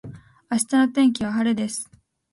[0.49, 1.87] 明日の天気は晴れです。